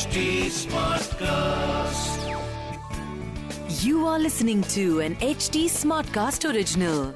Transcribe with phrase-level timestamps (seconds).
[0.00, 2.20] HD Smartcast.
[3.84, 7.12] You are listening to an HD Smartcast original.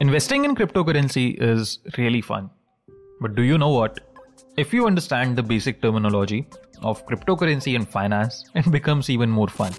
[0.00, 2.50] Investing in cryptocurrency is really fun.
[3.20, 4.00] But do you know what?
[4.56, 6.48] If you understand the basic terminology
[6.82, 9.72] of cryptocurrency and finance, it becomes even more fun.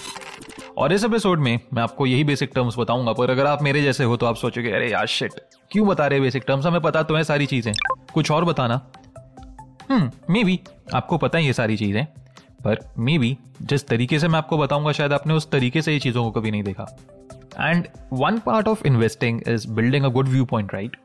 [0.77, 4.03] और इस episode में मैं आपको यही basic terms बताऊँगा, पर अगर आप मेरे जैसे
[4.03, 5.33] हो तो आप सोचोगे, अरे यार शिट
[5.71, 7.73] क्यों बता रहे बेसिक टर्म्स हमें पता तो है सारी चीज़ें।
[8.13, 8.81] कुछ और बताना?
[9.89, 10.59] हम्म मे बी
[10.93, 12.05] आपको पता है ये सारी चीज़ें,
[12.63, 15.99] पर मे बी जिस तरीके से मैं आपको बताऊँगा, शायद आपने उस तरीके से ये
[15.99, 16.85] चीज़ों को कभी नहीं देखा।
[17.59, 20.97] And one part of investing is building a good viewpoint right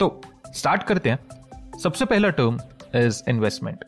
[0.00, 2.58] तो स्टार्ट करते हैं। सबसे पहला टर्म
[2.96, 3.84] इज़ इन्वेस्टमेंट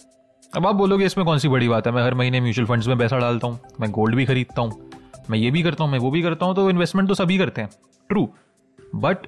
[0.53, 1.93] अब आप बोलोगे, इसमें कौन सी बड़ी बात है?
[1.93, 4.86] मैं हर महीने म्यूचुअल फंड्स में पैसा डालता हूँ, मैं गोल्ड भी खरीदता हूँ
[5.31, 7.61] मैं ये भी करता हूँ, मैं वो भी करता हूँ तो इन्वेस्टमेंट तो सभी करते
[7.61, 7.71] हैं।
[8.11, 8.29] True
[8.95, 9.27] but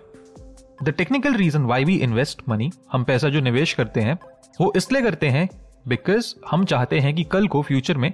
[0.83, 4.19] the technical reason why we invest money हम पैसा जो निवेश करते हैं,
[4.61, 5.49] वो इसलिए करते हैं
[5.89, 8.13] बिकॉज़ हम चाहते हैं कि कल को फ्यूचर में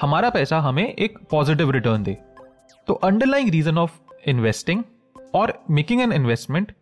[0.00, 2.16] हमारा पैसा हमें एक पॉजिटिव रिटर्न दे।
[2.88, 4.82] तो अंडरलाइंग रीजन ऑफ़ इन्वेस्टिंग
[5.34, 6.72] और making an investment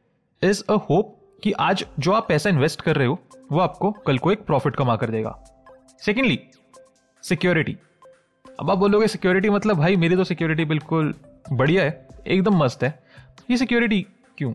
[0.43, 3.19] is a hope कि आज जो आप पैसा इन्वेस्ट कर रहे हो,
[3.53, 5.39] वो आपको कल को एक प्रॉफिट कमा कर देगा।
[6.01, 6.39] सेकेंडली
[7.25, 7.77] सिक्योरिटी
[8.59, 11.15] अब आप बोलोगे सिक्योरिटी मतलब भाई, मेरी तो सिक्योरिटी बिल्कुल
[11.53, 12.99] बढ़िया है, एकदम मस्त है।
[13.51, 14.07] ये सिक्योरिटी
[14.39, 14.53] क्यों?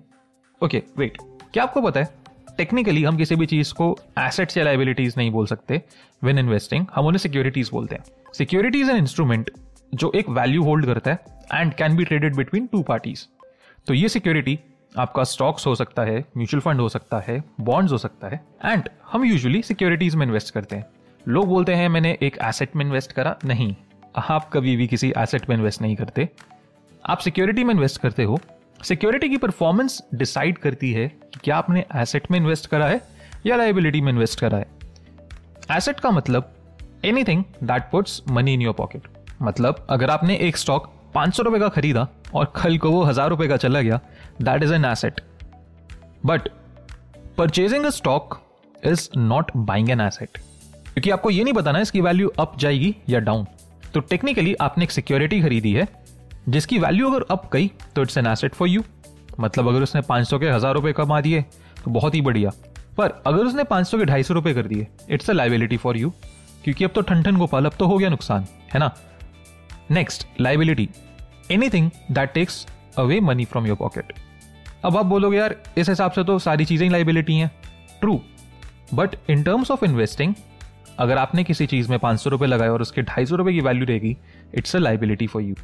[0.62, 1.18] ओके वेट
[1.54, 2.10] क्या आपको पता है?
[2.58, 5.82] टेक्निकली हम किसी भी चीज़ को एसेट्स या लाइबिलिटीज नहीं बोल सकते
[6.24, 9.52] वेन इन्वेस्टिंग हम उन्हें सिक्योरिटीज बोलते हैं। सिक्योरिटी इज़ एन इंस्ट्रूमेंट
[9.94, 11.20] जो एक वैल्यू होल्ड करता है
[11.54, 13.26] and can be traded between two parties
[13.88, 14.60] तो ये सिक्योरिटी
[14.96, 18.90] आपका स्टॉक्स हो सकता है म्यूचुअल फंड हो सकता है बॉन्ड्स हो सकता है एंड
[19.12, 20.86] हम यूजुअली सिक्योरिटीज में इन्वेस्ट करते हैं।
[21.26, 23.76] लोग बोलते हैं, मैंने एक एसेट में इन्वेस्ट करा, नहीं।
[24.16, 26.28] आप कभी भी किसी एसेट में इन्वेस्ट नहीं करते।
[27.04, 28.40] आप सिक्योरिटी में इन्वेस्ट करते हो।
[28.84, 33.02] सिक्योरिटी की परफॉर्मेंस डिसाइड करती है कि क्या आपने एसेट में इन्वेस्ट करा है
[33.46, 34.68] या लाइबिलिटी में इन्वेस्ट करा है।
[35.78, 36.54] एसेट का मतलब
[37.06, 39.08] anything that puts money in your pocket
[39.42, 43.30] मतलब अगर आपने एक स्टॉक पाँच सौ रुपए का खरीदा और कल को वो हज़ार
[43.30, 44.00] रुपए का चला गया
[44.42, 45.22] that is an asset
[46.26, 46.50] but
[47.38, 48.40] purchasing a stock
[48.86, 50.38] is not buying an asset
[50.86, 53.46] क्योंकि आपको ये नहीं बताना इसकी वैल्यू अप जाएगी या डाउन
[53.94, 55.88] तो टेक्निकली आपने एक सिक्योरिटी खरीदी है,
[56.50, 58.84] जिसकी वैल्यू अगर अप गई तो it's an asset for you
[59.40, 61.42] मतलब अगर उसने 500 के हज़ार रुपए कमा दिए
[61.84, 62.52] तो बहुत ही बढ़िया।
[62.98, 66.10] पर अगर उसने 500 के ढाई सौ रुपए कर दिए it's a liability for you
[66.64, 68.92] क्योंकि अब तो ठन ठन गोपाल, अब तो हो गया नुकसान, है ना?
[69.92, 70.90] Next liability
[71.52, 72.66] anything that takes
[72.98, 74.14] away money from your pocket
[74.86, 77.52] अब आप बोलोगे, यार, इस हिसाब से तो सारी चीज़ें लाइबिलिटी हैं.
[78.02, 78.20] True
[78.94, 80.34] but in terms of investing
[81.00, 83.62] अगर आपने किसी चीज़ में पाँच सौ रुपए लगाए और उसके ढाई सौ रुपए की
[83.62, 84.16] वैल्यू रहेगी
[84.56, 85.56] it's a liability for you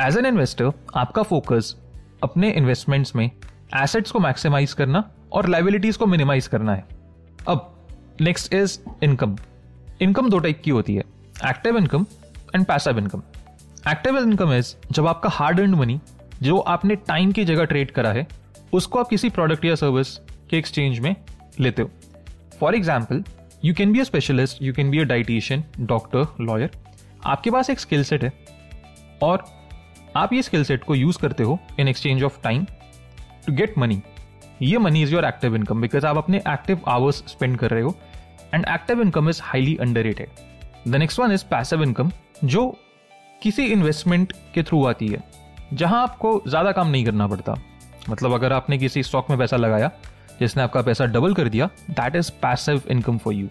[0.00, 1.74] as an investor आपका फोकस
[2.22, 3.30] अपने इन्वेस्टमेंट्स में
[3.76, 6.84] एसेट्स को मैक्सिमाइज करना और लाइबिलिटीज को मिनिमाइज करना है।
[7.48, 7.72] अब
[8.20, 9.36] नेक्स्ट इज़ इनकम
[10.02, 11.04] इनकम दो टाइप की होती है
[11.48, 12.06] active income
[12.54, 13.22] and passive income
[13.88, 16.00] active income is जब आपका हार्ड अर्न मनी
[16.42, 18.26] जो आपने टाइम की जगह ट्रेड करा है,
[18.72, 20.16] उसको आप किसी प्रोडक्ट या सर्विस
[20.50, 21.14] के एक्सचेंज में
[21.60, 21.90] लेते हो।
[22.60, 23.22] For example
[23.64, 26.70] you can be a specialist you can be a dietitian doctor lawyer
[27.26, 28.32] आपके पास एक स्किल सेट है
[29.22, 29.44] और
[30.16, 32.64] आप ये स्किल सेट को यूज़ करते हो in exchange of time
[33.46, 34.00] to get money
[34.62, 37.94] ये money is your active income because आप अपने एक्टिव आवर्स स्पेंड कर रहे हो
[38.54, 40.28] and active income is highly underrated
[40.88, 42.10] the next one is passive income
[42.44, 42.66] जो
[43.42, 45.22] किसी इन्वेस्टमेंट के थ्रू आती है,
[45.72, 47.54] जहाँ आपको ज़्यादा काम नहीं करना पड़ता।
[48.10, 49.90] मतलब अगर आपने किसी स्टॉक में पैसा लगाया
[50.40, 53.48] जिसने आपका पैसा डबल कर दिया that is passive income for you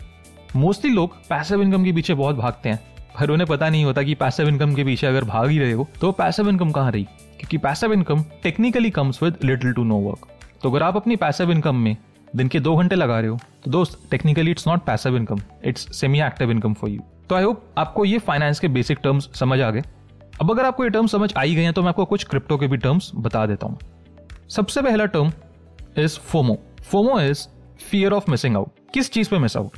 [0.55, 2.79] mostly लोग पैसिव इनकम के पीछे बहुत भागते हैं,
[3.19, 5.88] पर उन्हें पता नहीं होता कि पैसिव इनकम के पीछे अगर भाग ही रहे हो
[6.01, 7.03] तो पैसिव इनकम कहाँ रही?
[7.03, 10.27] क्योंकि passive income technically comes with little to no work
[10.61, 11.95] तो अगर आप अपनी पैसिव इनकम में
[12.35, 15.95] दिन के दो घंटे लगा रहे हो तो दोस्त technically it's not passive income it's
[16.00, 19.59] semi active income for you तो आई होप आपको ये फाइनेंस के बेसिक टर्म्स समझ
[19.61, 19.81] आ गए।
[20.41, 22.68] अब अगर आपको ये टर्म समझ आई गए हैं तो मैं आपको कुछ क्रिप्टो के
[22.68, 23.80] भी टर्म्स बता देता हूँ।
[24.50, 25.31] सबसे पहला term
[25.97, 27.47] is FOMO FOMO is
[27.89, 29.71] fear of missing out किस चीज़ पे मिस आउट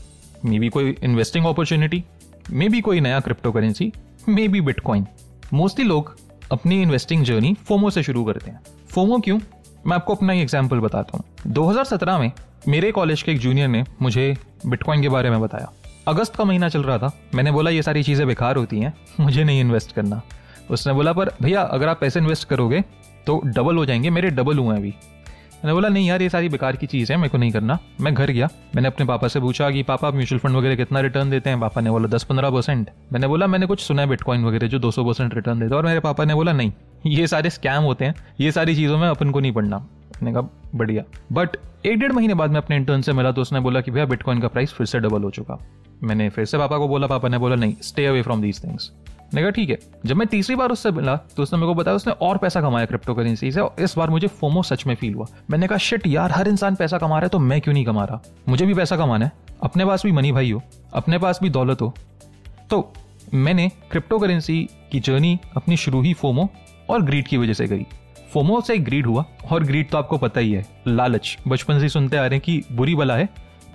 [0.45, 2.03] मे बी कोई इन्वेस्टिंग अपॉर्चुनिटी
[2.51, 3.94] मे बी कोई नया cryptocurrency
[4.30, 5.07] maybe bitcoin
[5.53, 6.15] mostly लोग
[6.51, 9.39] अपनी इन्वेस्टिंग जर्नी फोमो से शुरू करते हैं। फोमो क्यों?
[9.88, 12.31] मैं आपको अपना ही एग्ज़ाम्पल बताता हूँ। 2017 में
[12.68, 15.71] मेरे कॉलेज के एक जूनियर ने मुझे बिटकॉइन के बारे में बताया।
[16.07, 19.44] अगस्त का महीना चल रहा था। मैंने बोला, ये सारी चीज़ें बेकार होती हैं, मुझे
[19.44, 20.21] नहीं इन्वेस्ट करना।
[20.71, 22.81] उसने बोला, पर भैया, अगर आप पैसे इन्वेस्ट करोगे
[23.27, 24.94] तो डबल हो जाएँगे। मेरे डबल हुए हैं अभी।
[25.66, 28.13] मैंने बोला, नहीं यार, ये सारी बेकार की चीज़ है, मेरे को नहीं करना। मैं
[28.13, 31.30] घर गया। मैंने अपने पापा से पूछा कि, पापा, आप म्यूचुअल फंड वगैरह कितना रिटर्न
[31.30, 31.60] देते हैं?
[31.60, 34.80] पापा ने बोला दस पंद्रह परसेंट मैंने बोला, मैंने कुछ सुना है बिटकॉइन वगैरह जो
[34.80, 36.72] दो सौ परसेंट रिटर्न देते और मेरे पापा ने बोला, नहीं,
[37.06, 40.50] ये सारे स्कैम होते हैं। ये सारी चीज़ों में अपन को नहीं पढ़ना। मैंने कहा,
[40.75, 41.50] बढ़िया। बट
[41.86, 44.40] एक डेढ़ महीने बाद मैं अपने इंटर्न से मिला तो उसने बोला कि, भैया बिटकॉइन
[44.40, 45.60] का प्राइस फिर से डबल हो चुका।
[46.04, 48.92] मैंने फिर से पापा को बोला, पापा ने बोला, नहीं stay away from these things
[49.33, 51.95] मैंने कहा, ठीक है, जब मैं तीसरी बार उससे मिला तो उसने मेरे को बताया,
[51.95, 55.25] उसने और पैसा कमाया क्रिप्टो करेंसी से इस बार मुझे फोमो सच में फील हुआ।
[55.50, 58.04] मैंने कहा शिट यार, हर इंसान पैसा कमा रहा है तो मैं क्यों नहीं कमा
[58.04, 58.22] रहा?
[58.50, 59.31] मुझे भी पैसा कमाना है।
[59.63, 60.62] अपने पास भी मनी भाई हो,
[60.94, 61.94] अपने पास भी दौलत हो।
[62.69, 62.92] तो
[63.36, 66.50] मैंने क्रिप्टो करेंसी की जर्नी अपनी शुरू ही फोमो
[66.89, 67.86] और ग्रीड की वजह से करी।
[68.34, 72.18] फोमो से ग्रीड हुआ, और ग्रीड तो आपको पता ही है, लालच। बचपन से सुनते
[72.18, 73.27] आ रहे हैं कि बुरी बला है।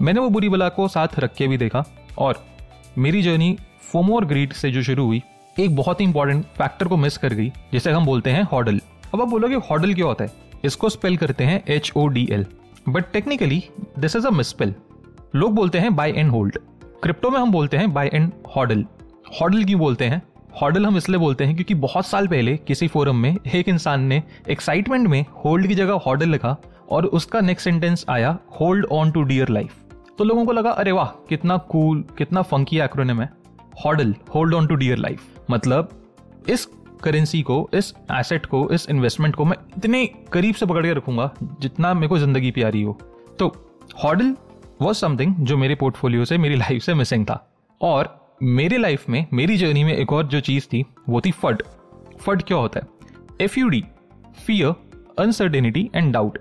[0.03, 1.85] मैंने वो बुरी बला को साथ रख के भी देखा,
[2.19, 2.45] और
[2.99, 5.23] मेरी जर्नी फोमो और ग्रीड से जो शुरू हुई
[5.59, 8.81] एक बहुत ही इंपॉर्टेंट फैक्टर को मिस कर गई जिसे हम बोलते हैं हॉडल
[9.15, 10.31] अब आप बोलोगे हॉडल क्या होता है?
[10.65, 12.47] इसको स्पेल करते हैं H O D L
[12.89, 13.65] but technically
[13.99, 14.75] this is a misspell
[15.35, 16.59] लोग बोलते हैं बाय एंड होल्ड
[17.03, 18.85] क्रिप्टो में हम बोलते हैं बाय एंड हॉडल
[19.41, 20.23] हॉडल क्यों बोलते हैं?
[20.63, 24.23] हॉडल हम इसलिए बोलते हैं क्योंकि बहुत साल पहले किसी फोरम में एक इंसान ने
[24.51, 26.57] एक्साइटमेंट में होल्ड की जगह हॉडल लिखा
[26.91, 29.75] और उसका नेक्स्ट सेंटेंस आया hold on to dear life
[30.19, 33.46] तो लोगों को लगा अरे वाह कितना कूल cool, कितना फंकी एक्रोनिम है।
[33.85, 35.89] Hodl hold on to dear life मतलब
[36.49, 36.65] इस
[37.03, 41.31] करेंसी को, इस एसेट को, इस इन्वेस्टमेंट को मैं इतने करीब से पकड़ के रखूँगा
[41.61, 42.99] जितना मेरे को ज़िंदगी प्यारी हो।
[43.39, 43.49] तो
[44.05, 44.35] हॉडल
[44.83, 47.47] वॉज़ समथिंग जो मेरे पोर्टफोलियो से, मेरी लाइफ से मिसिंग था।
[47.81, 51.63] और मेरे लाइफ में, मेरी जर्नी में एक और जो चीज़ थी, वो थी फट।
[52.19, 52.87] फट क्या होता है?
[53.41, 53.85] F U D
[54.47, 54.75] fear
[55.19, 56.39] uncertainty and doubt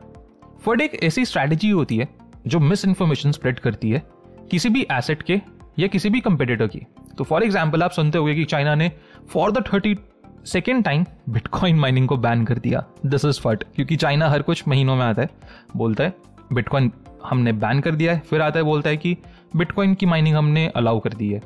[0.62, 2.08] fud एक ऐसी स्ट्रैटेजी होती है
[2.48, 4.04] जो मिस इन्फॉर्मेशन स्प्रेड करती है
[4.52, 5.40] किसी भी एसेट के
[5.80, 6.82] या किसी भी कंपेटिटर की।
[7.18, 8.92] तो फॉर एग्ज़ाम्पल आप सुनते हो कि चाइना ने
[9.30, 9.96] for the thirty
[10.46, 14.68] second time bitcoin mining को बैन कर दिया। दिस इज़ फट क्योंकि चाइना हर कुछ
[14.68, 15.30] महीनों में आता है।
[15.76, 16.14] बोलता है
[16.54, 16.92] बिटकॉइन
[17.26, 19.18] हमने बैन कर दिया है। फिर आता है, बोलता है कि
[19.56, 21.42] बिटकॉइन की माइनिंग हमने अलाउ कर दी है।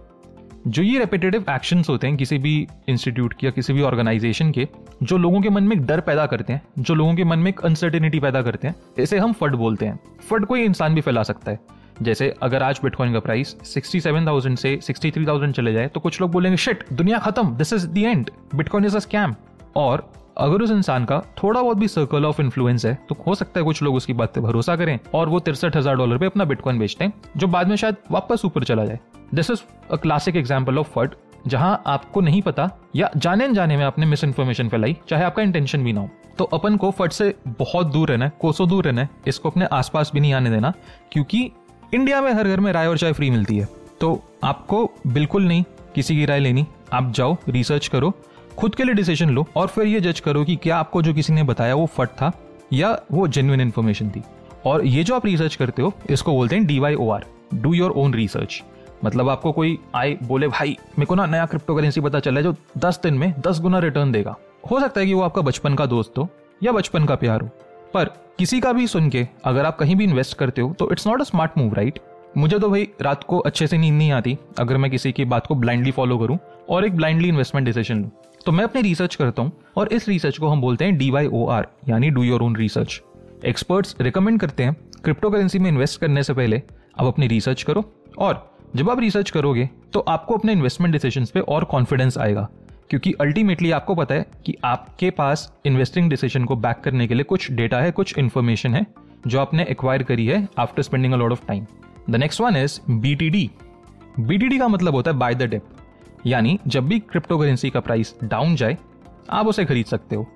[0.67, 4.67] जो ये रेपिटेटिव एक्शंस होते हैं, किसी भी इंस्टीट्यूट के या किसी भी ऑर्गेनाइजेशन के,
[5.03, 7.49] जो लोगों के मन में एक डर पैदा करते हैं, जो लोगों के मन में
[7.51, 9.99] एक अनसर्टेनिटी पैदा करते हैं, इसे हम फट बोलते हैं।
[10.29, 11.59] फट कोई इंसान भी फैला सकता है।
[12.01, 16.57] जैसे अगर आज बिटकॉइन का प्राइस 67,000 से 63,000 चले जाए तो कुछ लोग बोलेंगे
[16.57, 19.35] शिट दुनिया खत्म this is the end bitcoin is a scam
[19.75, 23.59] और अगर उस इंसान का थोड़ा बहुत भी सर्कल ऑफ़ इन्फ्लुएंस है तो हो सकता
[23.59, 26.45] है कुछ लोग उसकी बात पे भरोसा करें और वो तिरसठ हज़ार डॉलर पे अपना
[26.45, 28.99] बिटकॉइन बेचते हैं जो बाद में शायद वापस ऊपर चला जाए।
[29.33, 29.61] This is
[29.91, 31.15] a classic example of FUD
[31.47, 35.83] जहाँ आपको नहीं पता या जाने जाने में आपने मिस इन्फॉर्मेशन फैलाई चाहे आपका इंटेंशन
[35.83, 39.01] भी ना हो। तो अपन को फट से बहुत दूर रहना है कोसों दूर रहना
[39.01, 40.73] है इसको अपने आसपास भी नहीं आने देना
[41.11, 41.51] क्योंकि
[41.93, 43.67] इंडिया में हर घर में राय और चाय फ्री मिलती है।
[44.01, 45.63] तो आपको बिल्कुल नहीं
[45.95, 48.11] किसी की राय लेनी। आप जाओ रिसर्च करो,
[48.57, 51.33] खुद के लिए डिसीज़न लो और फिर ये जज करो कि क्या आपको जो किसी
[51.33, 52.31] ने बताया वो फट था
[52.73, 54.23] या वो जेन्युइन इन्फॉर्मेशन थी।
[54.65, 57.73] और ये जो आप रिसर्च करते हो, इसको बोलते हैं D Y O R do
[57.73, 58.63] your own research
[59.05, 62.43] मतलब आपको कोई आए, बोले, भाई, मेरे को ना नया क्रिप्टो करेंसी पता चला है
[62.43, 64.35] जो दस दिन में दस गुना रिटर्न देगा।
[64.71, 66.27] हो सकता है कि वो आपका बचपन का दोस्त हो
[66.63, 67.49] या बचपन का प्यार हो।
[67.93, 71.07] पर किसी का भी सुन के अगर आप कहीं भी इन्वेस्ट करते हो तो it's
[71.07, 71.99] not a smart move right
[72.37, 75.47] मुझे तो भाई रात को अच्छे से नींद नहीं आती, अगर मैं किसी की बात
[75.47, 76.37] को ब्लाइंडली फॉलो करूँ
[76.69, 78.11] और एक ब्लाइंडली इन्वेस्टमेंट डिसीज़न लूँ।
[78.45, 81.27] तो मैं अपनी रिसर्च करता हूँ और इस रिसर्च को हम बोलते हैं डी वाई
[81.27, 83.01] ओ आर यानी do your own research
[83.45, 86.61] experts recommend करते हैं क्रिप्टो करेंसी में इन्वेस्ट करने से पहले
[86.99, 87.83] आप अपनी रिसर्च करो
[88.17, 92.47] और जब आप रिसर्च करोगे तो आपको अपने इन्वेस्टमेंट डिसीज़न पे और कॉन्फिडेंस आएगा।
[92.89, 97.23] क्योंकि अल्टीमेटली आपको पता है कि आपके पास इन्वेस्टिंग डिसीज़न को बैक करने के लिए
[97.23, 98.85] कुछ डेटा है, कुछ इन्फॉर्मेशन है
[99.27, 101.65] जो आपने एक्वायर करी है after spending a lot of time
[102.09, 103.49] the next one is BTD
[104.19, 105.63] D का मतलब होता है बाय द डिप
[106.25, 108.77] यानी जब भी क्रिप्टो करेंसी का प्राइस डाउन जाए,
[109.29, 110.27] आप उसे खरीद सकते हो।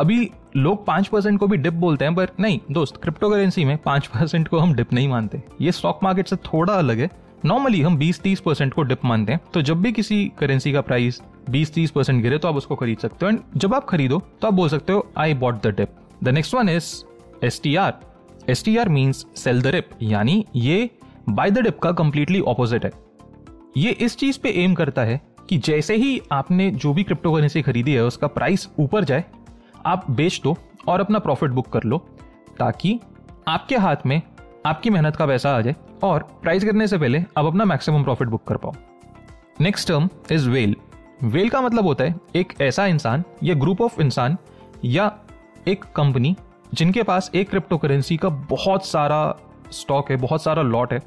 [0.00, 3.76] अभी लोग पाँच परसेंट को भी डिप बोलते हैं, पर नहीं, दोस्त क्रिप्टो करेंसी में
[3.76, 7.10] पाँच परसेंट को हम डिप नहीं मानते। ये स्टॉक मार्केट से थोड़ा अलग है।
[7.44, 11.20] नॉर्मली हम 20-30 परसेंट को डिप मानते हैं। तो जब भी किसी करेंसी का प्राइस
[11.48, 14.54] 20-30 परसेंट गिरे तो आप उसको खरीद सकते हो। एंड जब आप खरीदो तो आप
[14.54, 16.94] बोल सकते हो I bought the dip the next one is
[17.44, 17.94] S T R
[18.48, 20.90] S T R means sell the dip यानी ये
[21.28, 22.90] बाय द डिप का कंप्लीटली ऑपोजिट है।
[23.76, 27.62] ये इस चीज़ पे एम करता है कि जैसे ही आपने जो भी क्रिप्टो करेंसी
[27.62, 29.24] खरीदी है, उसका प्राइस ऊपर जाए,
[29.86, 30.56] आप बेच दो
[30.88, 31.98] और अपना प्रॉफिट बुक कर लो,
[32.58, 32.98] ताकि
[33.48, 34.20] आपके हाथ में
[34.66, 38.28] आपकी मेहनत का पैसा आ जाए और प्राइस करने से पहले आप अपना मैक्सिमम प्रॉफिट
[38.28, 38.74] बुक कर पाओ।
[39.60, 40.76] Next term is well
[41.22, 44.36] well का मतलब होता है एक ऐसा इंसान या ग्रुप ऑफ़ इंसान
[44.84, 45.10] या
[45.68, 46.36] एक कंपनी
[46.74, 49.36] जिनके पास एक क्रिप्टो करेंसी का बहुत सारा
[49.70, 51.00] स्टॉक है, बहुत सारा लॉट है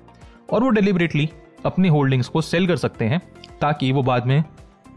[0.49, 1.29] और वो डिलिबरेटली
[1.65, 3.21] अपनी होल्डिंग्स को सेल कर सकते हैं
[3.61, 4.43] ताकि वो बाद में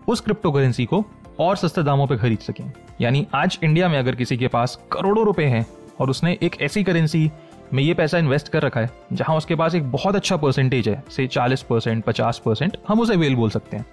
[0.08, 1.04] उस क्रिप्टो करेंसी को
[1.40, 5.24] और सस्ते दामों पर खरीद सकें। यानी आज इंडिया में अगर किसी के पास करोड़ों
[5.26, 5.66] रुपए हैं
[6.00, 7.30] और उसने एक ऐसी करेंसी
[7.72, 11.02] में ये पैसा इन्वेस्ट कर रखा है, जहाँ उसके पास एक बहुत अच्छा परसेंटेज है
[11.10, 13.86] से 40 परसेंट पचास परसेंट हम उसे वेल बोल सकते हैं।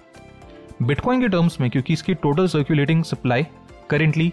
[0.82, 3.46] बिटकॉइन के टर्म्स में, क्योंकि इसकी total circulating supply
[3.90, 4.32] currently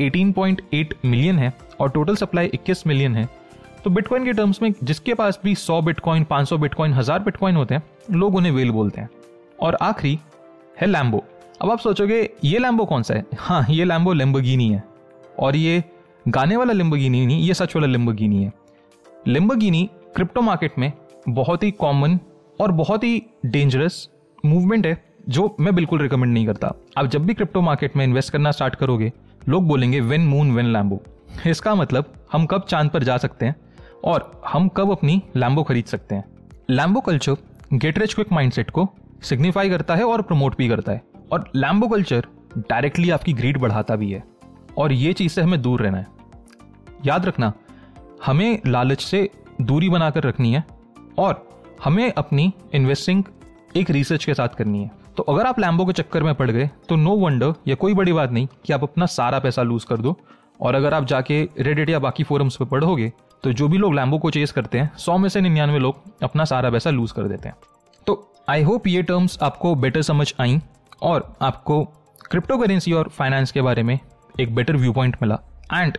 [0.00, 3.28] 18.8 million है और टोटल सप्लाई 21 मिलियन है।
[3.84, 7.74] तो बिटकॉइन के टर्म्स में, जिसके पास भी 100 बिटकॉइन 500 बिटकॉइन हज़ार बिटकॉइन होते
[7.74, 9.08] हैं, लोग उन्हें वेल बोलते हैं।
[9.58, 10.18] और आखिरी
[10.80, 11.24] है लैम्बो
[11.62, 13.24] अब आप सोचोगे, ये लैम्बो कौन सा है?
[13.38, 14.82] हाँ ये लैम्बो लेम्बोगिनी है।
[15.38, 15.82] और ये
[16.28, 18.52] गाने वाला लिम्बोगिनी नहीं, ये सच वाला लिम्बोगिनी है।
[19.28, 20.92] लिम्बोगिनी क्रिप्टो मार्केट में
[21.28, 22.18] बहुत ही कॉमन
[22.60, 24.08] और बहुत ही डेंजरस
[24.44, 28.32] मूवमेंट है। जो मैं बिल्कुल रिकमेंड नहीं करता। आप जब भी क्रिप्टो मार्केट में इन्वेस्ट
[28.32, 29.12] करना स्टार्ट करोगे,
[29.48, 31.02] लोग बोलेंगे वेन मून वेन लैम्बो
[31.46, 33.56] इसका मतलब हम कब चाँद पर जा सकते हैं
[34.04, 36.24] और हम कब अपनी लैम्बो खरीद सकते हैं।
[36.70, 37.36] Lambo culture
[37.72, 38.90] get rich quick mindset को
[39.22, 42.26] सिग्निफाई करता है और प्रमोट भी करता है। और लैम्बो कल्चर
[42.58, 44.24] डायरेक्टली आपकी ग्रीड बढ़ाता भी है।
[44.78, 46.06] और ये चीज़ से हमें दूर रहना है।
[47.04, 47.52] याद रखना,
[48.26, 50.64] हमें लालच से दूरी बनाकर रखनी है
[51.18, 53.24] और हमें अपनी इन्वेस्टिंग
[53.76, 56.68] एक रिसर्च के साथ करनी है। तो अगर आप लैम्बो के चक्कर में पड़ गए
[56.88, 59.96] तो नो वंडर या कोई बड़ी बात नहीं कि आप अपना सारा पैसा लूज कर
[59.96, 60.14] दो।
[60.60, 63.10] और अगर आप जाके रेडिट या बाकी फोरम्स पर पढ़ोगे
[63.44, 66.44] तो जो भी लोग लैम्बो को चेस करते हैं, सौ में से निन्यानवे लोग अपना
[66.44, 67.56] सारा पैसा लूज कर देते हैं।
[68.06, 68.14] तो
[68.48, 70.58] आई होप ये टर्म्स आपको बेटर समझ आई
[71.02, 71.82] और आपको
[72.30, 73.98] क्रिप्टो करेंसी और फाइनेंस के बारे में
[74.40, 75.38] एक बेटर व्यू पॉइंट मिला।
[75.74, 75.98] एंड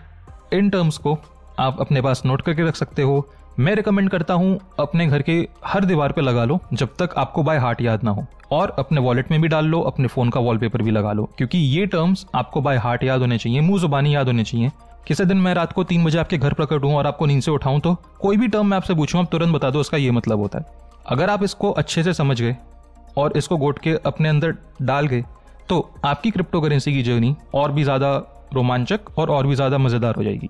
[0.53, 1.17] इन टर्म्स को
[1.59, 3.21] आप अपने पास नोट करके रख सकते हो।
[3.60, 5.34] मैं रिकमेंड करता हूँ अपने घर के
[5.65, 9.01] हर दीवार पे लगा लो, जब तक आपको बाय हार्ट याद ना हो। और अपने
[9.01, 12.25] वॉलेट में भी डाल लो, अपने फ़ोन का वॉलपेपर भी लगा लो, क्योंकि ये टर्म्स
[12.36, 14.72] आपको बाय हार्ट याद होने चाहिए, मुँह जुबानी याद होने चाहिए।
[15.08, 17.51] किसी दिन मैं रात को तीन बजे आपके घर प्रकट हूँ और आपको नींद से
[17.51, 20.39] उठाऊं तो कोई भी टर्म मैं आपसे पूछूँ, आप तुरंत बता दो, उसका ये मतलब
[20.39, 20.65] होता है।
[21.08, 22.55] अगर आप इसको अच्छे से समझ गए
[23.17, 25.24] और इसको गोट के अपने अंदर डाल गए
[25.70, 28.15] तो आपकी क्रिप्टो करेंसी की जर्नी और भी ज़्यादा
[28.53, 30.50] रोमांचक और और भी ज़्यादा मज़ेदार हो जाएगी।